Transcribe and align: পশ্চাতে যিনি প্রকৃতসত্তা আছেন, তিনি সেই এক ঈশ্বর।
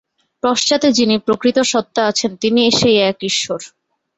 পশ্চাতে 0.43 0.87
যিনি 0.91 1.15
প্রকৃতসত্তা 1.17 2.01
আছেন, 2.05 2.31
তিনি 2.35 2.61
সেই 2.71 2.97
এক 3.09 3.17
ঈশ্বর। 3.23 3.59